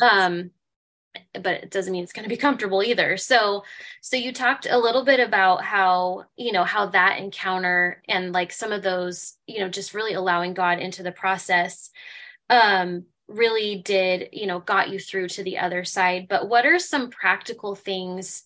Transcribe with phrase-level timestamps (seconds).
[0.00, 0.50] Um,
[1.32, 3.16] but it doesn't mean it's going to be comfortable either.
[3.16, 3.64] So,
[4.02, 8.52] so you talked a little bit about how, you know, how that encounter and like
[8.52, 11.90] some of those, you know, just really allowing God into the process
[12.50, 16.28] um really did, you know, got you through to the other side.
[16.28, 18.44] But what are some practical things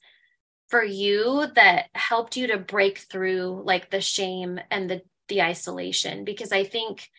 [0.69, 6.25] for you that helped you to break through like the shame and the the isolation?
[6.25, 7.11] Because I think,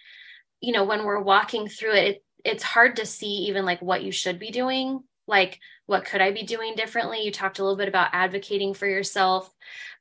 [0.62, 4.04] you know, when we're walking through it, it it's hard to see even like what
[4.04, 7.78] you should be doing like what could i be doing differently you talked a little
[7.78, 9.50] bit about advocating for yourself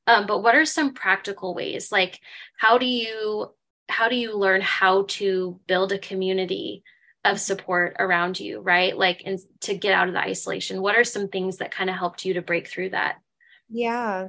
[0.06, 2.20] um, but what are some practical ways like
[2.58, 3.50] how do you
[3.88, 6.82] how do you learn how to build a community
[7.24, 8.96] of support around you, right?
[8.96, 10.80] Like, and to get out of the isolation.
[10.80, 13.16] What are some things that kind of helped you to break through that?
[13.68, 14.28] Yeah.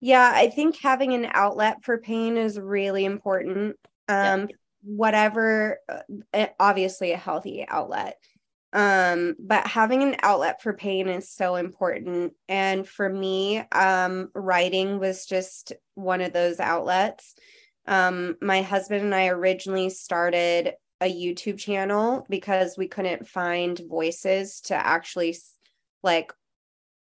[0.00, 3.76] Yeah, I think having an outlet for pain is really important.
[4.08, 4.56] Um, yeah.
[4.82, 5.78] Whatever,
[6.32, 8.16] uh, obviously a healthy outlet.
[8.72, 12.34] Um, but having an outlet for pain is so important.
[12.48, 17.34] And for me, um, writing was just one of those outlets.
[17.86, 24.60] Um, my husband and I originally started a YouTube channel because we couldn't find voices
[24.62, 25.36] to actually
[26.02, 26.32] like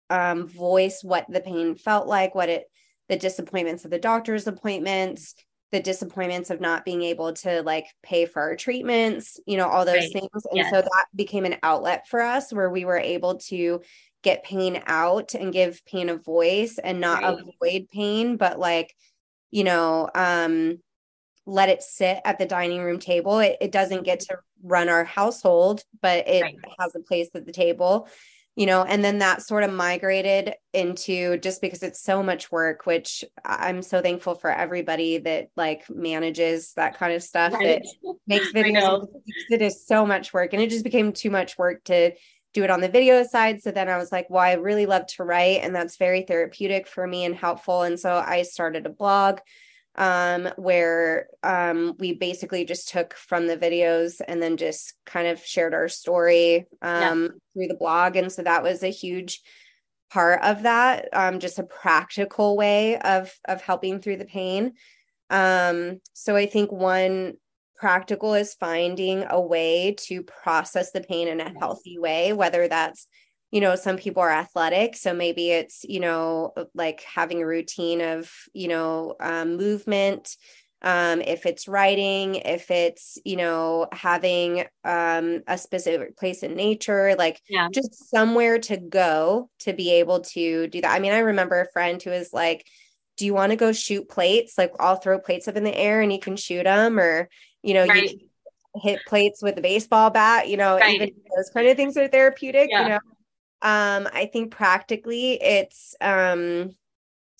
[0.09, 2.66] um voice what the pain felt like, what it
[3.09, 5.35] the disappointments of the doctor's appointments,
[5.73, 9.85] the disappointments of not being able to like pay for our treatments, you know, all
[9.85, 10.13] those right.
[10.13, 10.45] things.
[10.51, 10.69] And yes.
[10.69, 13.81] so that became an outlet for us where we were able to
[14.22, 17.39] get pain out and give pain a voice and not right.
[17.39, 18.95] avoid pain, but like,
[19.50, 20.78] you know, um
[21.47, 23.39] let it sit at the dining room table.
[23.39, 26.56] It, it doesn't get to run our household, but it right.
[26.79, 28.07] has a place at the table,
[28.56, 32.86] you know, and then that sort of migrated into just because it's so much work,
[32.86, 37.81] which I'm so thankful for everybody that like manages that kind of stuff right.
[37.81, 39.08] that makes videos.
[39.50, 42.12] It is so much work and it just became too much work to
[42.53, 43.63] do it on the video side.
[43.63, 46.88] So then I was like, well, I really love to write and that's very therapeutic
[46.88, 47.81] for me and helpful.
[47.81, 49.40] And so I started a blog
[49.96, 55.44] um, where um, we basically just took from the videos and then just kind of
[55.44, 57.28] shared our story um, yeah.
[57.54, 58.16] through the blog.
[58.16, 59.42] And so that was a huge
[60.12, 64.74] part of that, um, just a practical way of of helping through the pain.
[65.30, 67.34] Um, so I think one
[67.75, 73.08] practical is finding a way to process the pain in a healthy way, whether that's
[73.53, 78.02] you know some people are athletic so maybe it's you know like having a routine
[78.02, 80.36] of you know um, movement
[80.81, 87.16] um, if it's writing if it's you know having um, a specific place in nature
[87.16, 87.68] like yeah.
[87.72, 91.72] just somewhere to go to be able to do that i mean i remember a
[91.72, 92.66] friend who was like
[93.18, 96.02] do you want to go shoot plates like i'll throw plates up in the air
[96.02, 97.30] and you can shoot them or
[97.62, 98.09] you know right.
[98.13, 98.30] you
[98.81, 100.96] hit plates with a baseball bat you know right.
[100.96, 102.81] even those kind of things are therapeutic yeah.
[102.81, 103.00] you know
[103.63, 106.75] um, I think practically it's um,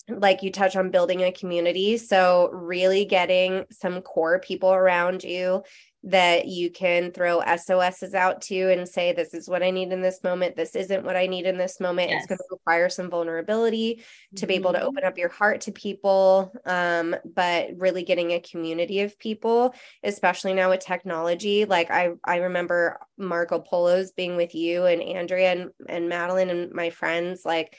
[0.08, 1.96] like you touch on building a community.
[1.96, 5.62] So, really getting some core people around you
[6.06, 10.02] that you can throw SOSs out to and say, This is what I need in
[10.02, 10.54] this moment.
[10.54, 12.10] This isn't what I need in this moment.
[12.10, 12.18] Yes.
[12.18, 14.36] It's going to require some vulnerability mm-hmm.
[14.36, 14.88] to be able to mm-hmm.
[14.88, 16.52] open up your heart to people.
[16.66, 21.64] Um, but really getting a community of people, especially now with technology.
[21.64, 26.72] Like I, I remember Marco Polo's being with you and Andrea and, and Madeline and
[26.72, 27.78] my friends, like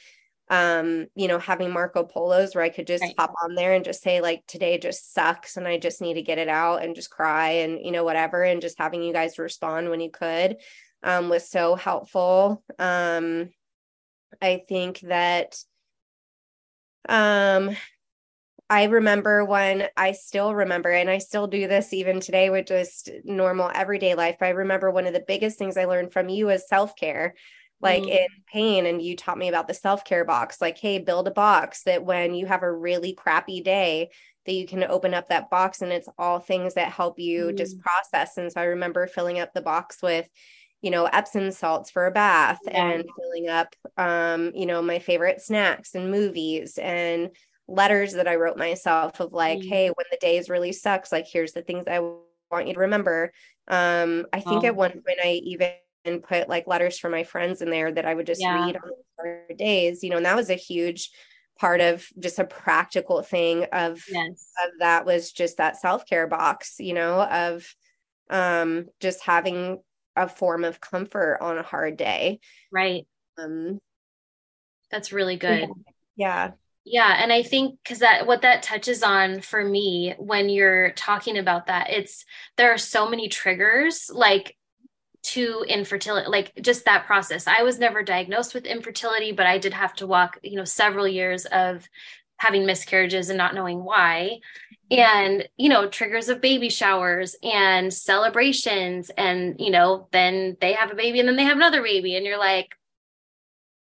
[0.50, 3.16] um you know having marco polos where i could just right.
[3.18, 6.22] hop on there and just say like today just sucks and i just need to
[6.22, 9.40] get it out and just cry and you know whatever and just having you guys
[9.40, 10.58] respond when you could
[11.02, 13.50] um was so helpful um
[14.40, 15.58] i think that
[17.10, 17.76] um
[18.70, 23.12] I remember when I still remember, and I still do this even today with just
[23.24, 24.38] normal everyday life.
[24.42, 27.36] I remember one of the biggest things I learned from you is self care
[27.82, 28.10] like mm.
[28.10, 31.84] in pain and you taught me about the self-care box like hey build a box
[31.84, 34.10] that when you have a really crappy day
[34.46, 37.58] that you can open up that box and it's all things that help you mm.
[37.58, 40.30] just process and so i remember filling up the box with
[40.82, 42.90] you know, Epsom salts for a bath Yeah.
[42.90, 47.32] and filling up, um, you know, my favorite snacks and movies and
[47.68, 49.68] letters that I wrote myself of like, Mm.
[49.68, 52.02] hey, when the days really sucks, like here's the things I
[52.52, 53.34] want you to remember.
[53.68, 54.68] Um, I think Oh.
[54.68, 55.72] at one point I even
[56.28, 58.66] put like letters from my friends in there that I would just Yeah.
[58.66, 61.10] read on days, you know, and that was a huge
[61.60, 64.52] part of just a practical thing of Yes.
[64.66, 67.66] of that was just that self-care box you know of
[68.30, 69.82] um just having
[70.18, 72.40] a form of comfort on a hard day
[72.72, 73.06] Right.
[73.38, 73.80] um
[74.92, 75.70] That's really good.
[76.16, 76.52] yeah
[76.84, 81.38] Yeah, and I think because that what that touches on for me when you're talking
[81.38, 82.26] about that, it's
[82.58, 84.56] there are so many triggers like
[85.34, 87.48] to infertility, like just that process.
[87.48, 91.08] I was never diagnosed with infertility, but I did have to walk, you know, several
[91.08, 91.88] years of
[92.38, 94.40] having miscarriages and not knowing why.
[94.92, 99.10] And, you know, triggers of baby showers and celebrations.
[99.18, 102.16] And, you know, then they have a baby and then they have another baby.
[102.16, 102.76] And you're like,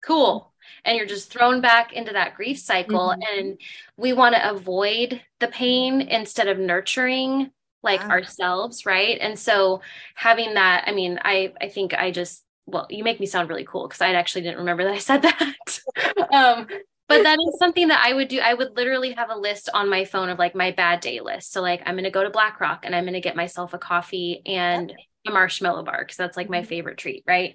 [0.05, 0.53] cool
[0.85, 3.39] and you're just thrown back into that grief cycle Mhm.
[3.39, 3.61] and
[3.97, 7.51] we want to avoid the pain instead of nurturing
[7.85, 9.19] like ourselves right?
[9.21, 9.83] And so
[10.17, 13.65] having that i mean i i think i just well you make me sound really
[13.67, 15.81] cool because i actually didn't remember that i said that.
[16.33, 16.67] Um
[17.09, 18.41] but that is something that i would do.
[18.41, 21.53] I would literally have a list on my phone of like my bad day list.
[21.53, 23.75] So like i'm going to go to black rock and i'm going to get myself
[23.75, 24.93] a coffee and
[25.27, 26.67] a marshmallow bar because that's like my Mhm.
[26.69, 27.55] favorite treat right?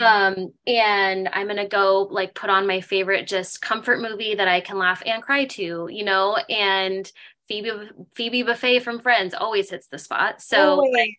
[0.00, 4.60] Um and i'm gonna go like put on my favorite just comfort movie that i
[4.60, 6.36] can laugh and cry to you know?
[6.48, 7.10] And
[7.48, 7.70] phoebe
[8.14, 10.40] phoebe Buffay from friends always hits the spot.
[10.42, 11.14] So Always.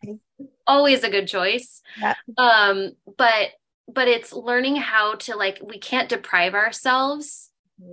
[0.68, 1.81] always a good choice.
[2.00, 2.14] Yeah.
[2.38, 3.50] um but
[3.88, 7.50] but it's learning how to like we can't deprive ourselves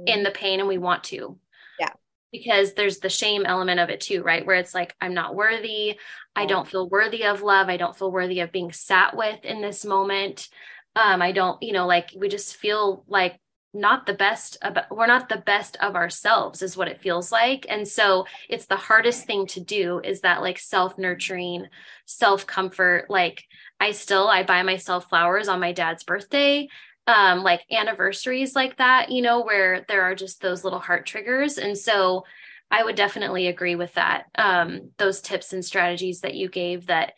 [0.07, 1.39] in the pain and we want to.
[1.81, 1.93] Yeah.
[2.33, 4.45] because there's the shame element of it too right?
[4.47, 5.99] Where it's like i'm not worthy.
[6.35, 7.71] I don't feel worthy of love.
[7.71, 10.49] I don't feel worthy of being sat with in this moment.
[10.95, 13.41] Um i don't you know like we just feel like
[13.75, 17.67] not the best about we're not the best of ourselves is what it feels like.
[17.69, 21.67] And so it's the hardest thing to do is that like self nurturing
[22.07, 23.45] self comfort like
[23.81, 26.69] i still i buy myself flowers on my dad's birthday
[27.09, 31.59] um like anniversaries like that you know where there are just those little heart triggers.
[31.59, 32.25] And so
[32.71, 37.13] i would definitely agree with that um those tips and strategies that you gave that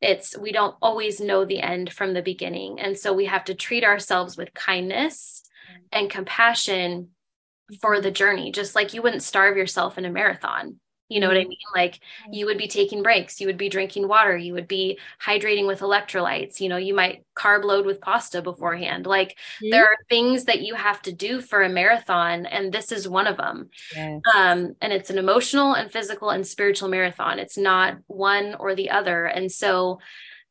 [0.00, 2.78] it's we don't always know the end from the beginning.
[2.78, 5.43] And so we have to treat ourselves with kindness
[5.92, 7.10] and compassion
[7.80, 10.78] for the journey just like you wouldn't starve yourself in a marathon.
[11.10, 11.50] You know what i mm-hmm.
[11.50, 11.58] mean?
[11.74, 12.32] Like mm-hmm.
[12.32, 15.80] you would be taking breaks you would be drinking water you would be hydrating with
[15.80, 19.06] electrolytes you know you might carb load with pasta beforehand.
[19.06, 19.92] Like there mm-hmm.
[19.92, 23.36] are things that you have to do for a marathon and this is one of
[23.36, 23.70] them.
[23.94, 24.20] Yes.
[24.34, 27.38] um, and it's an emotional and physical and spiritual marathon.
[27.38, 29.26] It's not one or the other.
[29.26, 30.00] And so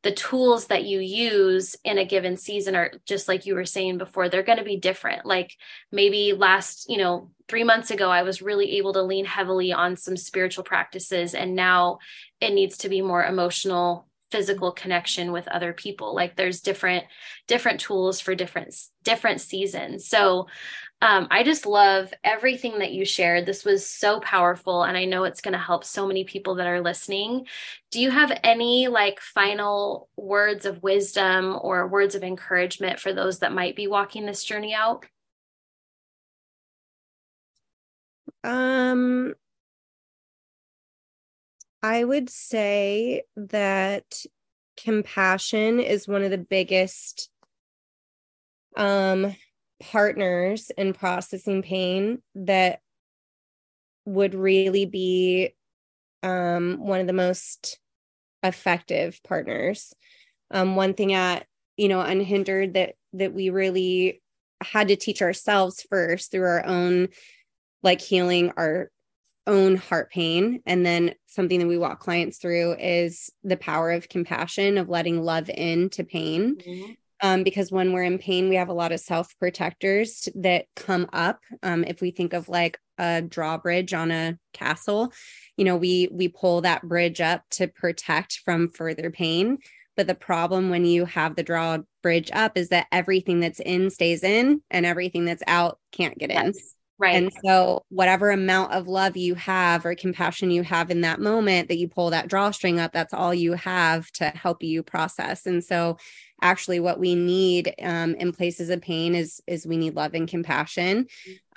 [0.03, 3.97] the tools that you use in a given season are just like you were saying
[3.97, 5.25] before they're going to be different.
[5.25, 5.55] Like
[5.91, 9.95] maybe last you know 3 months ago I was really able to lean heavily on
[9.95, 12.00] some spiritual practices and now
[12.41, 17.06] it needs to be more emotional physical connection with other people like there's different
[17.47, 20.47] different tools for different different seasons so
[21.03, 23.45] um, I just love everything that you shared.
[23.45, 26.68] This was so powerful, and I know it's going to help so many people that
[26.68, 27.45] are listening.
[27.91, 33.39] Do you have any like final words of wisdom or words of encouragement for those
[33.39, 35.05] that might be walking this journey out?
[38.46, 39.34] Um,
[41.84, 44.24] I would say that
[44.78, 47.30] compassion is one of the biggest
[48.75, 49.36] um
[49.80, 52.80] partners in processing pain that
[54.06, 55.54] would really be
[56.24, 57.80] um one of the most
[58.42, 59.94] effective partners.
[60.52, 64.22] Um one thing at you know unhindered that that we really
[64.63, 67.10] had to teach ourselves first through our own
[67.84, 68.90] like healing our
[69.47, 70.62] own heart pain.
[70.65, 75.21] And then something that we walk clients through is the power of compassion of letting
[75.21, 76.57] love into pain.
[77.21, 81.07] Um, because when we're in pain we have a lot of self protectors that come
[81.13, 81.39] up.
[81.62, 85.12] Um, if we think of like a drawbridge on a castle
[85.57, 89.57] you know we we pull that bridge up to protect from further pain.
[89.95, 94.23] But the problem when you have the drawbridge up is that everything that's in stays
[94.23, 96.47] in and everything that's out can't get in.
[96.47, 96.75] Yes.
[97.00, 97.15] Right.
[97.15, 101.67] and so, whatever amount of love you have or compassion you have in that moment
[101.67, 105.45] that you pull that drawstring up, that's all you have to help you process.
[105.45, 105.97] And so,
[106.41, 110.27] actually, what we need um, in places of pain is is we need love and
[110.27, 111.07] compassion,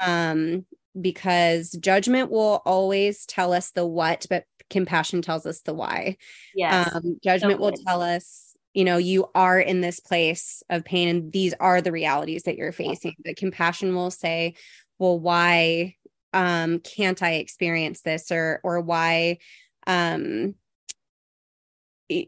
[0.00, 0.64] um,
[0.98, 6.16] because judgment will always tell us the what, but compassion tells us the why.
[6.54, 6.94] yes.
[6.94, 11.32] Um, judgment will tell us, you know you are in this place of pain and
[11.32, 14.54] these are the realities that you're facing but compassion will say
[14.98, 15.94] well why
[16.32, 19.38] um can't i experience this or or why
[19.86, 20.54] um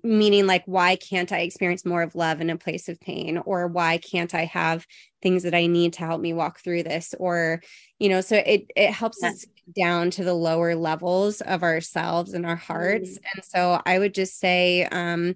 [0.03, 3.69] meaning like why can't i experience more of love in a place of pain or
[3.69, 4.85] why can't i have
[5.23, 7.61] things that i need to help me walk through this or
[8.01, 9.29] you know so it it helps yeah.
[9.29, 9.47] us
[9.77, 13.25] down to the lower levels of ourselves and our hearts mm.
[13.35, 15.35] and so i would just say um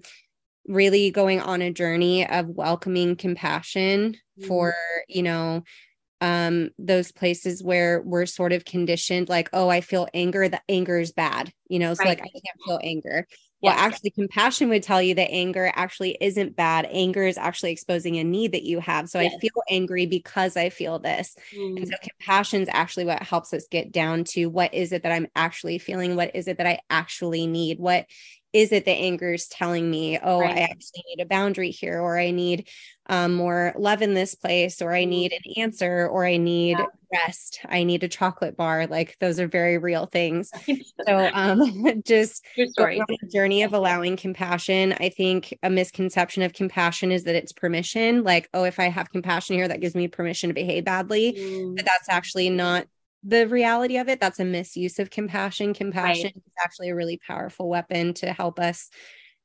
[0.67, 4.47] really going on a journey of welcoming compassion mm.
[4.47, 4.73] for
[5.07, 5.63] you know
[6.23, 10.97] um those places where we're sort of conditioned like oh i feel anger the anger
[10.97, 12.17] is bad you know so right.
[12.17, 13.27] like i can't feel anger
[13.61, 18.17] well actually compassion would tell you that anger actually isn't bad anger is actually exposing
[18.17, 19.33] a need that you have so yes.
[19.35, 21.77] i feel angry because i feel this mm.
[21.77, 22.09] and so mm.
[22.09, 25.77] compassion is actually what helps us get down to what is it that i'm actually
[25.77, 28.05] feeling what is it that i actually need what
[28.53, 30.57] is it the anger is telling me oh right.
[30.57, 32.67] i actually need a boundary here or i need
[33.07, 36.85] um, more love in this place or i need an answer or i need yeah.
[37.11, 40.51] rest i need a chocolate bar like those are very real things
[41.05, 42.45] so um, just
[42.77, 47.35] going on a journey of allowing compassion i think a misconception of compassion is that
[47.35, 50.85] it's permission like oh if i have compassion here that gives me permission to behave
[50.85, 51.75] badly mm.
[51.75, 52.85] but that's actually not
[53.23, 56.35] the reality of it that's a misuse of compassion compassion right.
[56.35, 58.89] is actually a really powerful weapon to help us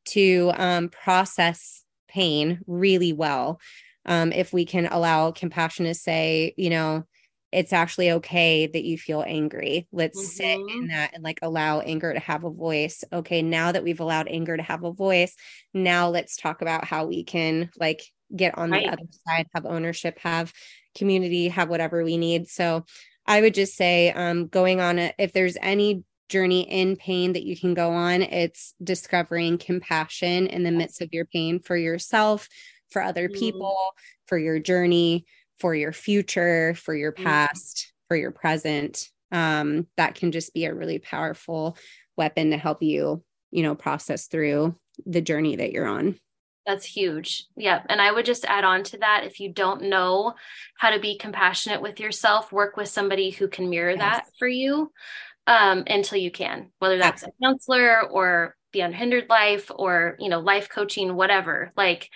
[0.04, 3.60] to um, process pain really well
[4.06, 7.04] um, if we can allow compassion to say you know
[7.50, 10.26] it's actually okay that you feel angry let's mm-hmm.
[10.26, 14.00] sit in that and like allow anger to have a voice okay now that we've
[14.00, 15.34] allowed anger to have a voice
[15.72, 18.02] now let's talk about how we can like
[18.34, 18.84] get on right.
[18.84, 20.52] the other side have ownership have
[20.94, 22.84] community have whatever we need so
[23.28, 27.44] I would just say um, going on it, if there's any journey in pain that
[27.44, 32.48] you can go on, it's discovering compassion in the midst of your pain for yourself,
[32.90, 33.38] for other mm-hmm.
[33.38, 33.76] people,
[34.26, 35.26] for your journey,
[35.58, 37.24] for your future, for your mm-hmm.
[37.24, 39.08] past, for your present.
[39.30, 41.76] Um, that can just be a really powerful
[42.16, 46.18] weapon to help you, you know, process through the journey that you're on.
[46.68, 47.46] That's huge.
[47.56, 47.82] Yeah.
[47.88, 50.34] And I would just add on to that if you don't know
[50.76, 53.98] how to be compassionate with yourself, work with somebody who can mirror yes.
[53.98, 54.92] that for you
[55.46, 60.40] um, until you can, whether that's a counselor or the unhindered life or, you know,
[60.40, 61.72] life coaching, whatever.
[61.74, 62.10] Like,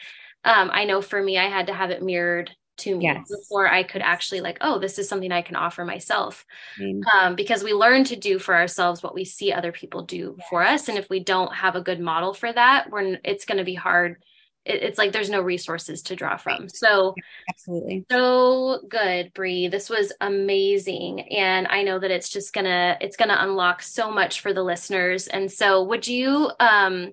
[0.45, 3.27] um, I know for me, I had to have it mirrored to me yes.
[3.31, 6.45] before I could actually like, oh, this is something I can offer myself.
[6.79, 7.01] Mm.
[7.15, 10.47] Um, because we learn to do for ourselves what we see other people do yes.
[10.51, 10.91] for us.
[10.91, 13.75] And if we don't have a good model for that, we're it's going to be
[13.75, 14.23] hard
[14.65, 16.69] it, it's like there's no resources to draw from.
[16.69, 17.15] So
[17.49, 18.05] absolutely.
[18.11, 19.69] So good, Bree.
[19.69, 21.33] This was amazing.
[21.33, 25.27] And I know that it's just gonna it's gonna unlock so much for the listeners.
[25.27, 27.13] And so would you um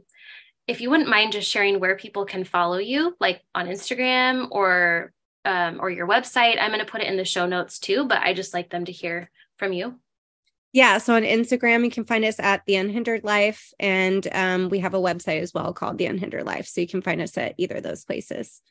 [0.68, 5.12] if you wouldn't mind just sharing where people can follow you, like on Instagram or
[5.44, 8.06] um, or your website, I'm going to put it in the show notes too.
[8.06, 10.00] But I just like them to hear from you.
[10.72, 11.00] Yeah.
[11.00, 13.74] So on Instagram, you can find us at The Unhindered Life.
[13.80, 16.68] And um, we have a website as well called The Unhindered Life.
[16.68, 18.62] So you can find us at either of those places.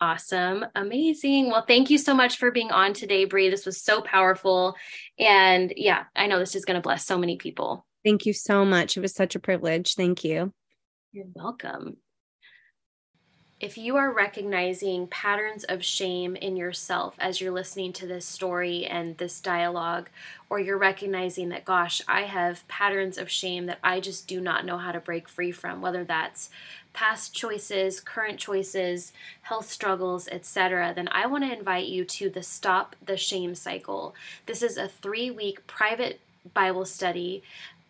[0.00, 0.66] Awesome.
[0.74, 1.50] Amazing.
[1.50, 3.48] Well, thank you so much for being on today, Bree.
[3.48, 4.74] This was so powerful.
[5.18, 7.86] And yeah, I know this is going to bless so many people.
[8.04, 8.96] Thank you so much.
[8.96, 9.94] It was such a privilege.
[9.94, 10.52] Thank you.
[11.12, 11.96] You're welcome.
[13.60, 18.84] If you are recognizing patterns of shame in yourself as you're listening to this story
[18.84, 20.10] and this dialogue,
[20.50, 24.66] or you're recognizing that, gosh, I have patterns of shame that I just do not
[24.66, 26.50] know how to break free from, whether that's
[26.92, 32.42] past choices, current choices, health struggles, etc., then I want to invite you to the
[32.42, 34.16] Stop the Shame Cycle.
[34.46, 36.20] This is a three week private
[36.52, 37.42] Bible study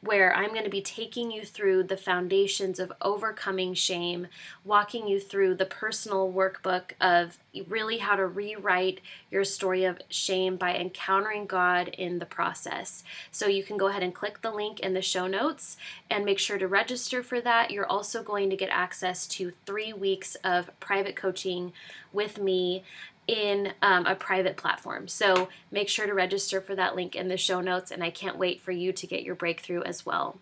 [0.05, 4.27] where I'm going to be taking you through the foundations of overcoming shame,
[4.63, 10.57] walking you through the personal workbook of really how to rewrite your story of shame
[10.57, 13.03] by encountering God in the process.
[13.31, 15.77] So you can go ahead and click the link in the show notes
[16.11, 17.71] and make sure to register for that.
[17.71, 21.73] You're also going to get access to three weeks of private coaching
[22.13, 22.85] with me
[23.27, 25.09] in um, a private platform.
[25.09, 28.39] So make sure to register for that link in the show notes, and I can't
[28.39, 30.41] wait for you to get your breakthrough as well.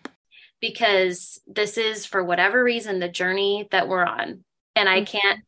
[0.61, 4.43] Because this is, for whatever reason, the journey that we're on.
[4.75, 5.17] And I mm-hmm.
[5.17, 5.39] can't,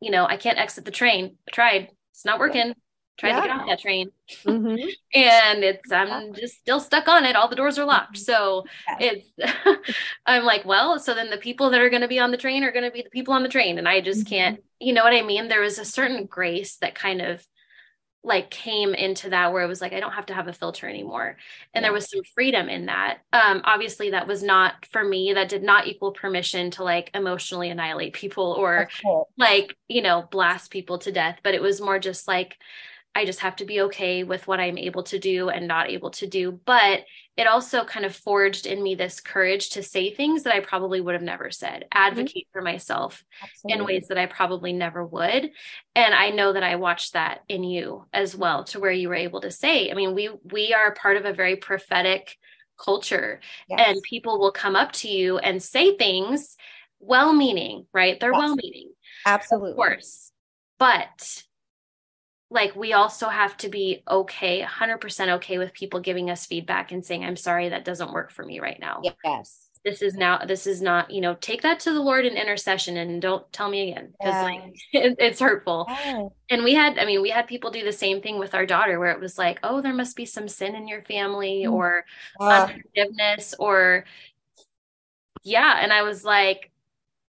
[0.00, 1.36] you know, I can't exit the train.
[1.48, 2.74] I tried, it's not working.
[3.16, 3.40] Tried yeah.
[3.40, 4.10] to get off that train.
[4.44, 4.88] Mm-hmm.
[5.14, 7.36] and it's, I'm just still stuck on it.
[7.36, 8.16] All the doors are locked.
[8.16, 8.24] Mm-hmm.
[8.24, 8.64] So
[8.98, 9.28] it's,
[10.26, 12.64] I'm like, well, so then the people that are going to be on the train
[12.64, 13.78] are going to be the people on the train.
[13.78, 14.34] And I just mm-hmm.
[14.34, 15.48] can't you know what I mean?
[15.48, 17.46] There was a certain grace that kind of
[18.26, 20.88] like came into that where it was like I don't have to have a filter
[20.88, 21.36] anymore
[21.74, 21.88] and yeah.
[21.88, 25.62] there was some freedom in that um obviously that was not for me that did
[25.62, 28.88] not equal permission to like emotionally annihilate people or
[29.36, 32.56] like you know blast people to death but it was more just like
[33.14, 36.10] I just have to be okay with what I'm able to do and not able
[36.12, 36.52] to do.
[36.64, 37.04] But
[37.36, 41.00] it also kind of forged in me this courage to say things that I probably
[41.00, 41.88] would have never said, mm-hmm.
[41.92, 42.58] advocate mm-hmm.
[42.58, 43.78] for myself Absolutely.
[43.78, 45.50] in ways that I probably never would.
[45.94, 49.14] And I know that I watched that in you as well, to where you were
[49.14, 52.36] able to say, I mean, we we are part of a very prophetic
[52.76, 53.80] culture yes.
[53.86, 56.56] and people will come up to you and say things
[56.98, 58.18] well meaning, right?
[58.18, 58.38] They're yes.
[58.38, 58.92] well meaning.
[59.26, 59.70] Absolutely.
[59.70, 60.32] Of course.
[60.78, 61.44] But
[62.50, 67.04] like we also have to be okay 100% okay with people giving us feedback and
[67.04, 69.02] saying i'm sorry that doesn't work for me right now.
[69.24, 69.60] Yes.
[69.84, 72.96] This is now this is not you know take that to the lord in intercession
[72.96, 75.86] and don't tell me again because like it, it's hurtful.
[76.48, 78.98] And we had i mean we had people do the same thing with our daughter
[78.98, 81.72] where it was like oh there must be some sin in your family mm.
[81.72, 82.06] or
[82.40, 84.06] uh, unforgiveness or
[85.42, 86.70] yeah and i was like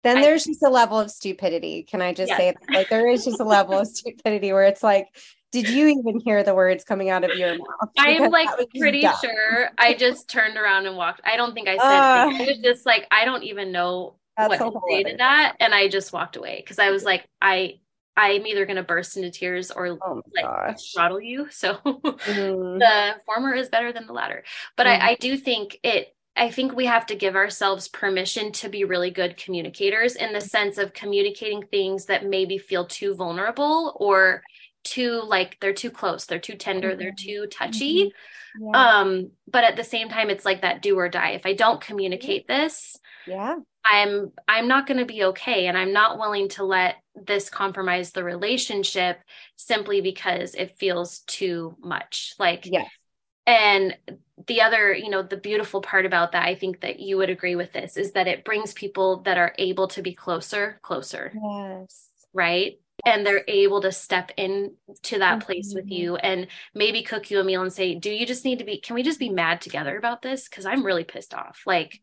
[0.04, 1.84] then I, there's just a level of stupidity.
[1.84, 2.38] Can I just yes.
[2.38, 2.74] say that?
[2.74, 5.08] Like there is just a level of stupidity where it's like,
[5.52, 7.90] did you even hear the words coming out of your mouth?
[7.98, 9.16] I'm like pretty dumb.
[9.22, 11.22] sure I just turned around and walked.
[11.26, 12.48] I don't think I said uh, it.
[12.48, 15.56] was just like, I don't even know what to say to that.
[15.60, 17.80] And I just walked away because I was like, I
[18.16, 20.94] I'm either going to burst into tears or oh like gosh.
[20.94, 21.48] throttle you.
[21.52, 22.80] So mm.
[22.80, 24.44] the former is better than the latter.
[24.76, 25.00] But mm.
[25.00, 28.86] I, I do think it I think we have to give ourselves permission to be
[28.86, 34.42] really good communicators in the sense of communicating things that maybe feel too vulnerable or
[34.84, 37.00] too like they're too close, they're too tender, mm-hmm.
[37.00, 38.06] they're too touchy.
[38.06, 38.14] Mm-hmm.
[38.74, 39.00] Yeah.
[39.00, 41.32] Um, but at the same time, it's like that do or die.
[41.32, 45.94] If I don't communicate this, yeah, I'm I'm not going to be okay, and I'm
[45.94, 49.20] not willing to let this compromise the relationship
[49.56, 52.34] simply because it feels too much.
[52.40, 52.86] Like, yeah
[53.50, 53.98] and
[54.48, 57.56] the other you know the beautiful part about that i think that you would agree
[57.56, 61.32] with this is that it brings people that are able to be closer closer.
[61.36, 62.10] Yes.
[62.34, 62.80] Right?
[63.06, 65.46] And they're able to step in to that mm-hmm.
[65.46, 68.60] place with you and maybe cook you a meal and say do you just need
[68.60, 70.48] to be can we just be mad together about this?
[70.48, 71.62] Because i'm really pissed off.
[71.66, 72.00] Like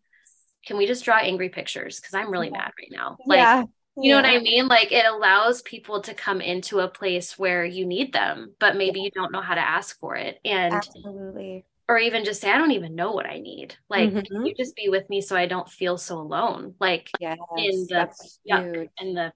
[0.66, 2.00] can we just draw angry pictures?
[2.00, 2.58] Because i'm really yeah.
[2.58, 3.18] mad right now.
[3.26, 3.64] Like yeah.
[3.98, 4.68] You know what I mean?
[4.68, 9.00] Like it allows people to come into a place where you need them, but maybe
[9.00, 9.04] yeah.
[9.06, 10.38] you don't know how to ask for it.
[10.44, 11.64] And absolutely.
[11.88, 13.76] Or even just say, I don't even know what I need.
[13.88, 14.44] Like, mm-hmm.
[14.44, 16.74] you just be with me so I don't feel so alone?
[16.78, 18.08] Like yes, in the
[18.50, 19.32] yuck in the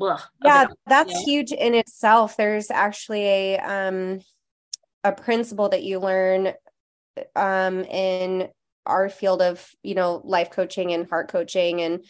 [0.00, 1.24] ugh, yeah, that's you know?
[1.24, 2.36] huge in itself.
[2.36, 4.20] There's actually a um
[5.02, 6.52] a principle that you learn
[7.34, 8.48] um in
[8.86, 12.04] our field of you know life coaching and heart coaching and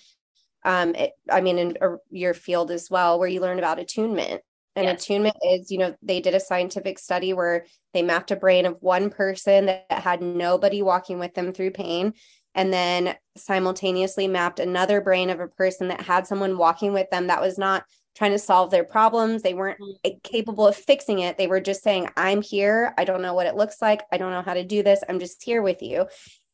[0.65, 4.43] um it, i mean in uh, your field as well where you learn about attunement.
[4.77, 5.03] And yes.
[5.03, 8.77] attunement is you know they did a scientific study where they mapped a brain of
[8.81, 12.15] one person that had nobody walking with them through pain
[12.55, 17.29] and then simultaneously mapped another brain of a person that had someone walking with them
[17.29, 17.85] that was not
[18.17, 19.43] trying to solve their problems.
[19.43, 20.19] They weren't mm-hmm.
[20.23, 21.39] capable of fixing it.
[21.39, 22.93] They were just saying i'm here.
[22.99, 24.03] I don't know what it looks like.
[24.11, 25.03] I don't know how to do this.
[25.09, 26.07] I'm just here with you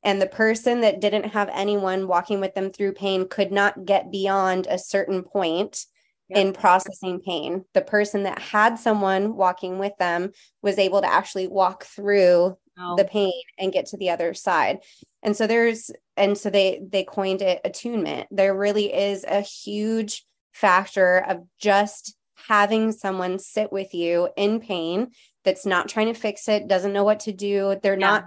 [0.07, 4.13] and the person that didn't have anyone walking with them through pain could not get
[4.13, 5.85] beyond a certain point
[6.31, 7.65] in processing pain.
[7.75, 10.31] The person that had someone walking with them
[10.63, 12.97] was able to actually walk through oh.
[12.97, 14.79] the pain and get to the other side.
[15.25, 18.29] And so there's and so they they coined it attunement.
[18.31, 22.17] There really is a huge factor of just
[22.47, 25.11] having someone sit with you in pain
[25.45, 27.77] that's not trying to fix it, doesn't know what to do.
[27.83, 28.07] They're yeah.
[28.07, 28.25] not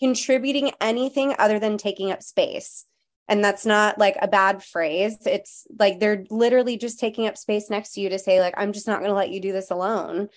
[0.00, 2.84] contributing anything other than taking up space.
[3.28, 5.18] And that's not like a bad phrase.
[5.26, 8.72] It's like they're literally just taking up space next to you to say, like, I'm
[8.72, 10.28] just not going to let you do this alone.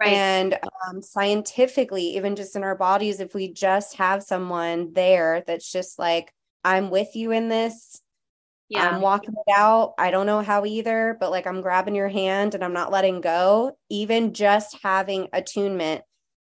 [0.00, 0.12] Right.
[0.12, 5.70] And um, scientifically, even just in our bodies, if we just have someone there that's
[5.70, 6.32] just like,
[6.64, 8.00] I'm with you in this.
[8.68, 8.88] Yeah.
[8.88, 9.94] I'm walking it out.
[9.98, 13.20] I don't know how either, but like I'm grabbing your hand and I'm not letting
[13.20, 13.76] go.
[13.88, 16.02] Even just having attunement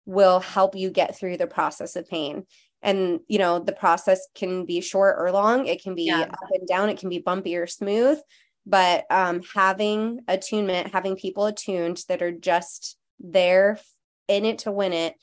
[0.08, 2.46] will help you get through the process of pain.
[2.82, 5.68] And you know the process can be short or long.
[5.68, 6.22] It can be yeah.
[6.22, 6.90] up and down.
[6.90, 8.18] It can be bumpy or smooth.
[8.66, 13.80] But um, having attunement having people attuned that are just there
[14.28, 15.16] in it to win it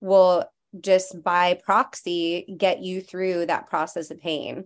[0.00, 0.44] will
[0.80, 4.64] just by proxy get you through that process of pain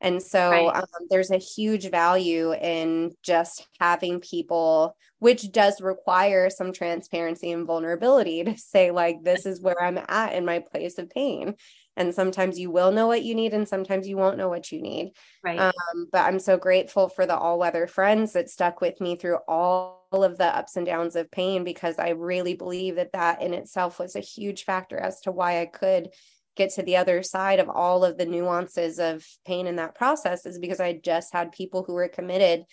[0.00, 0.76] and so right.
[0.76, 7.66] um, there's a huge value in just having people, which does require some transparency and
[7.66, 11.54] vulnerability to say, like, this is where I'm at in my place of pain.
[11.96, 14.80] and sometimes you will know what you need and sometimes you won't know what you
[14.82, 19.00] need right um, but i'm so grateful for the all weather friends that stuck with
[19.00, 23.12] me through all of the ups and downs of pain because i really believe that
[23.12, 26.08] that in itself was a huge factor as to why i could
[26.56, 30.46] get to the other side of all of the nuances of pain in that process
[30.46, 32.64] is because i just had people who were committed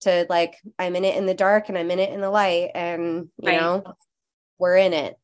[0.00, 2.70] to like i'm in it in the dark and i'm in it in the light
[2.74, 3.60] and you right.
[3.60, 3.82] know
[4.58, 5.16] we're in it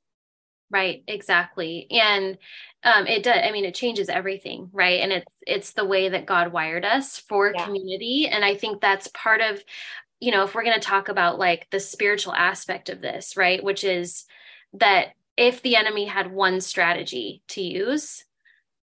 [0.70, 2.38] right exactly and
[2.84, 6.26] um it does i mean it changes everything right and it's it's the way that
[6.26, 7.64] god wired us for yeah.
[7.64, 9.62] community and i think that's part of
[10.20, 13.62] you know if we're going to talk about like the spiritual aspect of this right
[13.64, 14.24] which is
[14.74, 18.24] that if the enemy had one strategy to use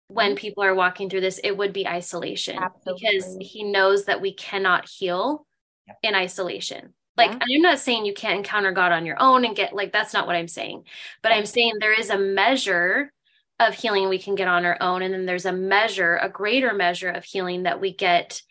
[0.07, 0.37] when mm-hmm.
[0.37, 3.09] people are walking through this it would be isolation Absolutely.
[3.11, 5.45] because he knows that we cannot heal
[5.85, 5.97] yep.
[6.01, 7.55] in isolation like yeah.
[7.55, 10.25] i'm not saying you can't encounter god on your own and get like that's not
[10.25, 10.83] what i'm saying
[11.21, 13.11] but i'm saying there is a measure
[13.59, 16.73] of healing we can get on our own and then there's a measure a greater
[16.73, 18.41] measure of healing that we get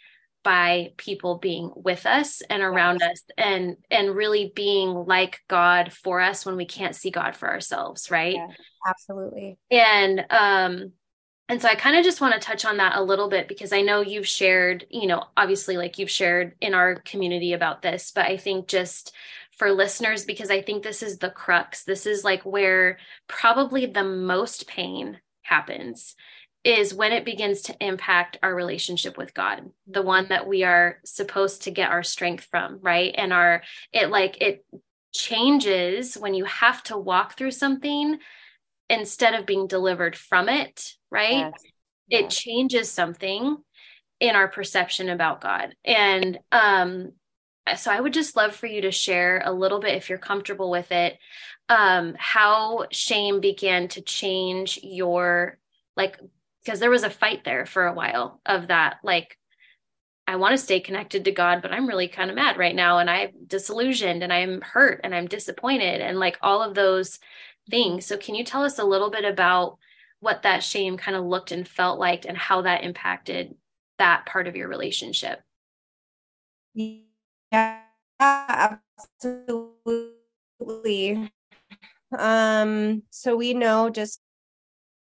[0.44, 3.10] by people being with us and around yes.
[3.10, 7.50] us and and really being like god for us when we can't see god for
[7.50, 8.46] ourselves right yeah,
[8.86, 10.92] absolutely and um
[11.48, 13.72] and so i kind of just want to touch on that a little bit because
[13.72, 18.12] i know you've shared you know obviously like you've shared in our community about this
[18.14, 19.12] but i think just
[19.58, 24.04] for listeners because i think this is the crux this is like where probably the
[24.04, 26.14] most pain happens
[26.64, 30.98] is when it begins to impact our relationship with god the one that we are
[31.04, 34.64] supposed to get our strength from right and our it like it
[35.12, 38.18] changes when you have to walk through something
[38.90, 41.52] instead of being delivered from it, right?
[42.08, 42.24] Yes.
[42.24, 43.56] It changes something
[44.20, 45.74] in our perception about God.
[45.84, 47.12] And um
[47.76, 50.70] so I would just love for you to share a little bit if you're comfortable
[50.70, 51.16] with it
[51.70, 55.58] um how shame began to change your
[55.96, 56.20] like
[56.64, 59.38] because there was a fight there for a while of that like
[60.26, 62.98] I want to stay connected to God, but I'm really kind of mad right now
[62.98, 67.18] and I'm disillusioned and I'm hurt and I'm disappointed and like all of those
[67.68, 68.06] things.
[68.06, 69.76] So, can you tell us a little bit about
[70.20, 73.54] what that shame kind of looked and felt like and how that impacted
[73.98, 75.40] that part of your relationship?
[76.72, 77.80] Yeah,
[78.18, 79.70] absolutely.
[82.16, 84.20] Um, so we know just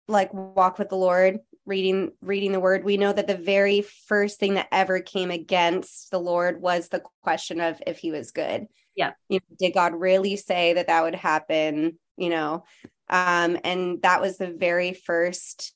[0.08, 4.40] like walk with the Lord, reading reading the word, we know that the very first
[4.40, 8.66] thing that ever came against the Lord was the question of if he was good.
[8.96, 9.12] Yeah.
[9.28, 11.98] You know, did God really say that that would happen?
[12.16, 12.64] you know
[13.08, 15.74] um and that was the very first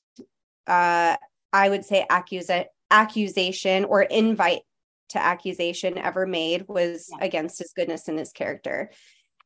[0.67, 1.15] uh
[1.53, 4.61] i would say accusa- accusation or invite
[5.09, 7.25] to accusation ever made was yeah.
[7.25, 8.91] against his goodness and his character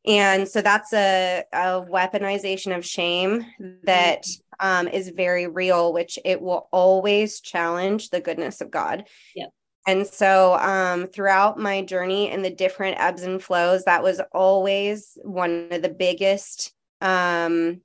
[0.04, 3.46] and so that's a, a weaponization of shame
[3.84, 4.51] that mm-hmm.
[4.62, 9.48] Um, is very real which it will always challenge the goodness of god yeah
[9.88, 15.18] and so um, throughout my journey and the different ebbs and flows that was always
[15.24, 17.82] one of the biggest um,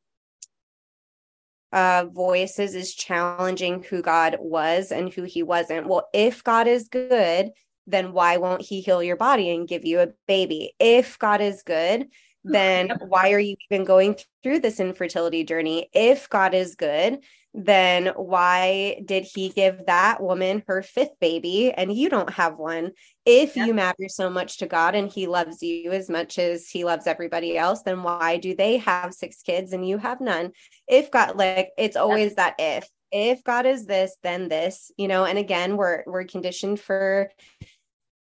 [1.73, 5.87] uh, voices is challenging who God was and who he wasn't.
[5.87, 7.51] Well, if God is good,
[7.87, 10.75] then why won't he heal your body and give you a baby?
[10.79, 12.07] If God is good,
[12.53, 15.89] then why are you even going through this infertility journey?
[15.93, 17.19] If God is good,
[17.55, 22.93] then why did he give that woman her fifth baby and you don't have one?
[23.25, 26.85] If you matter so much to God and he loves you as much as he
[26.85, 30.53] loves everybody else, then why do they have six kids and you have none?
[30.87, 35.25] If God like it's always that if if God is this, then this, you know,
[35.25, 37.31] and again, we're we're conditioned for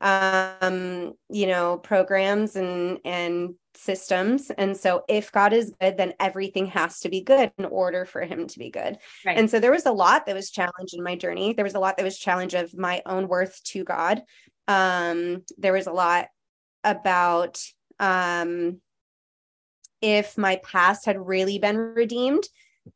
[0.00, 4.50] um, you know, programs and and systems.
[4.50, 8.22] And so if God is good, then everything has to be good in order for
[8.22, 8.98] him to be good.
[9.24, 9.36] Right.
[9.36, 11.52] And so there was a lot that was challenged in my journey.
[11.52, 14.22] There was a lot that was challenge of my own worth to God.
[14.68, 16.28] Um, there was a lot
[16.82, 17.62] about
[18.00, 18.80] um
[20.02, 22.44] if my past had really been redeemed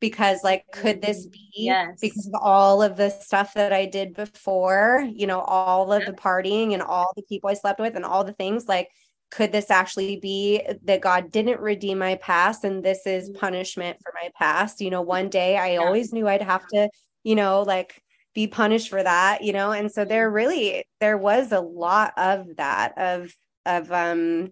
[0.00, 1.98] because like could this mm, be yes.
[2.00, 6.12] because of all of the stuff that I did before, you know, all of the
[6.12, 8.88] partying and all the people I slept with and all the things like
[9.30, 13.38] could this actually be that God didn't redeem my past and this is mm-hmm.
[13.38, 14.80] punishment for my past?
[14.80, 15.78] You know, one day I yeah.
[15.78, 16.88] always knew I'd have to,
[17.24, 18.00] you know, like
[18.34, 20.36] be punished for that, you know, and so there mm-hmm.
[20.36, 23.34] really there was a lot of that of
[23.66, 24.50] of um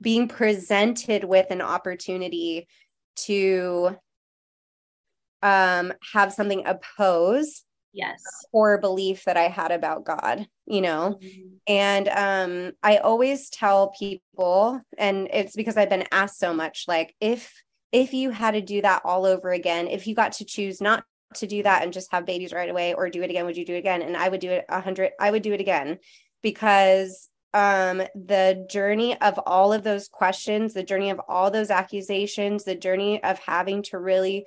[0.00, 2.66] being presented with an opportunity
[3.16, 3.96] to
[5.42, 7.62] um have something oppose
[7.94, 8.22] yes.
[8.52, 11.18] core belief that i had about god you know?
[11.22, 11.54] Mm-hmm.
[11.66, 17.14] and um i always tell people and it's because i've been asked so much like
[17.20, 17.52] if
[17.92, 21.04] if you had to do that all over again if you got to choose not
[21.34, 23.64] to do that and just have babies right away or do it again would you
[23.64, 24.02] do it again?
[24.02, 25.98] And i would do it a hundred i would do it again
[26.42, 32.64] because um the journey of all of those questions the journey of all those accusations
[32.64, 34.46] the journey of having to really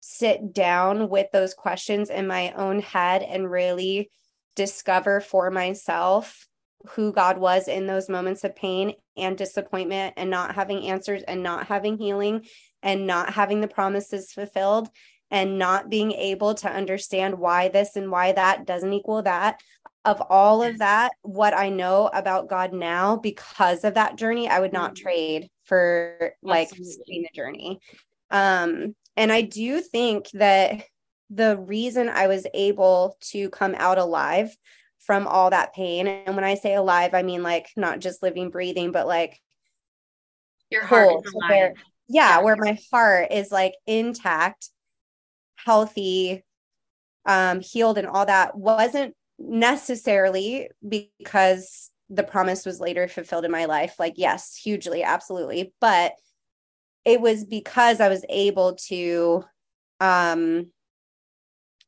[0.00, 4.10] sit down with those questions in my own head and really
[4.56, 6.46] discover for myself
[6.90, 11.42] who God was in those moments of pain and disappointment and not having answers and
[11.42, 12.46] not having healing
[12.82, 14.88] and not having the promises fulfilled
[15.30, 19.60] and not being able to understand why this and why that doesn't equal that.
[20.04, 24.60] Of all of that, what I know about God now because of that journey, I
[24.60, 25.02] would not mm-hmm.
[25.02, 27.80] trade for like seeing the journey.
[28.30, 30.84] Um, and I do think that
[31.28, 34.56] the reason I was able to come out alive
[35.00, 36.06] from all that pain.
[36.06, 39.40] And when I say alive, I mean like not just living, breathing, but like
[40.70, 41.16] your heart
[41.48, 41.74] where,
[42.08, 44.70] yeah, yeah, where my heart is like intact,
[45.56, 46.44] healthy,
[47.26, 53.64] um, healed, and all that wasn't necessarily because the promise was later fulfilled in my
[53.64, 53.96] life.
[53.98, 55.72] Like, yes, hugely, absolutely.
[55.80, 56.12] But
[57.04, 59.44] it was because I was able to
[60.00, 60.70] um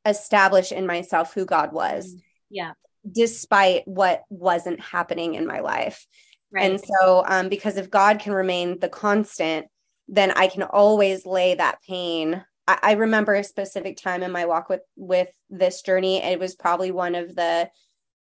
[0.07, 2.17] establish in myself who God was.
[2.49, 2.73] Yeah
[3.09, 6.07] despite what wasn't happening in my life.
[6.53, 6.71] Right.
[6.71, 9.67] And so, um, because if God can remain the constant,
[10.09, 12.45] then I can always lay that pain.
[12.67, 16.23] I, I remember a specific time in my walk with with this journey.
[16.23, 17.71] It was probably one of the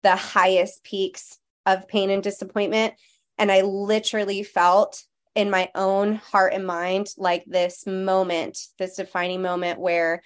[0.04, 2.94] the highest peaks of pain and disappointment.
[3.38, 5.04] And I literally felt
[5.36, 10.22] in my own heart and mind like this moment, this defining moment where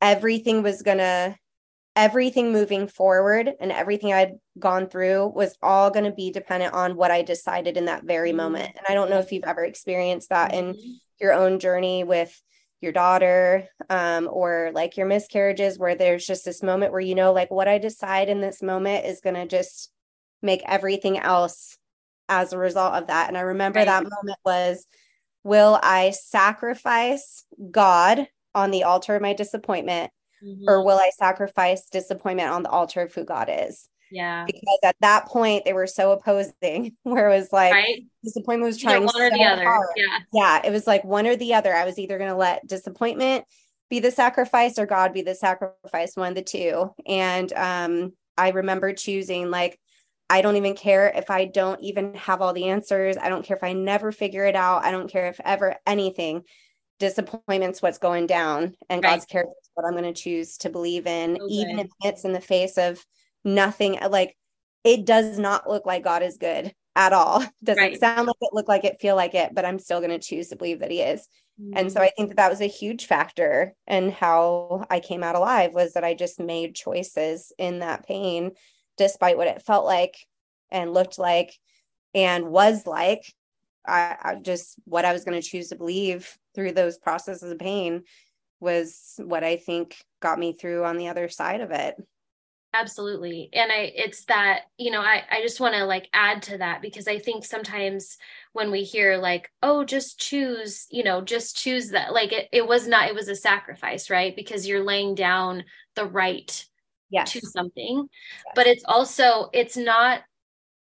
[0.00, 1.36] everything was going to
[1.96, 6.94] everything moving forward and everything I'd gone through was all going to be dependent on
[6.94, 8.36] what I decided in that very mm-hmm.
[8.36, 8.72] moment.
[8.76, 10.78] And I don't know if you've ever experienced that mm-hmm.
[10.78, 12.38] in your own journey with
[12.82, 17.32] your daughter um, or like your miscarriages, where there's just this moment where you know,
[17.32, 19.90] like what I decide in this moment is going to just
[20.42, 21.78] make everything else
[22.28, 23.28] as a result of that.
[23.28, 23.86] And I remember right.
[23.86, 24.86] that moment was
[25.44, 30.10] will I sacrifice God on the altar of my disappointment?
[30.42, 30.64] mm-hmm.
[30.68, 33.88] or will I sacrifice disappointment on the altar of who God is?
[34.10, 34.44] Yeah.
[34.44, 38.04] Because at that point they were so opposing where it was like right?
[38.22, 39.64] disappointment was trying one so or the other.
[39.64, 39.88] Hard.
[39.96, 40.18] Yeah.
[40.32, 40.60] Yeah.
[40.64, 41.74] It was like one or the other.
[41.74, 43.44] I was either going to let disappointment
[43.90, 46.92] be the sacrifice or God be the sacrifice, one of the two.
[47.06, 49.78] And um, I remember choosing like,
[50.28, 53.16] I don't even care if I don't even have all the answers.
[53.16, 54.84] I don't care if I never figure it out.
[54.84, 56.42] I don't care if ever anything
[56.98, 59.10] disappointment's what's going down and right.
[59.10, 62.32] God's character is what I'm going to choose to believe in, even if it's in
[62.32, 63.04] the face of
[63.44, 63.98] nothing.
[64.08, 64.36] Like
[64.84, 67.44] it does not look like God is good at all.
[67.64, 68.00] Doesn't right.
[68.00, 70.48] sound like it, look like it, feel like it, but I'm still going to choose
[70.48, 71.28] to believe that He is.
[71.60, 71.76] Mm-hmm.
[71.76, 75.36] And so I think that that was a huge factor in how I came out
[75.36, 78.52] alive was that I just made choices in that pain,
[78.96, 80.16] despite what it felt like
[80.70, 81.58] and looked like
[82.14, 83.34] and was like
[83.86, 87.58] I, I just what I was going to choose to believe through those processes of
[87.58, 88.02] pain
[88.60, 91.96] was what I think got me through on the other side of it.
[92.74, 93.48] Absolutely.
[93.54, 96.82] And I it's that, you know, I I just want to like add to that
[96.82, 98.18] because I think sometimes
[98.52, 102.66] when we hear like, oh, just choose, you know, just choose that like it it
[102.66, 104.36] was not it was a sacrifice, right?
[104.36, 106.66] Because you're laying down the right
[107.10, 107.32] yes.
[107.32, 108.08] to something.
[108.08, 108.52] Yes.
[108.54, 110.22] But it's also it's not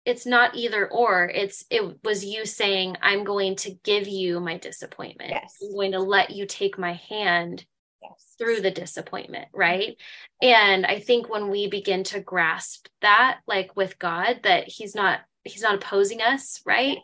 [0.05, 4.57] it's not either or it's it was you saying i'm going to give you my
[4.57, 5.57] disappointment yes.
[5.62, 7.65] i'm going to let you take my hand
[8.01, 8.36] yes.
[8.38, 9.97] through the disappointment right
[10.41, 15.19] and i think when we begin to grasp that like with god that he's not
[15.43, 16.97] he's not opposing us right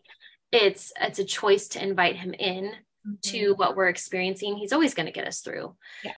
[0.51, 3.13] it's it's a choice to invite him in mm-hmm.
[3.21, 6.13] to what we're experiencing he's always going to get us through yeah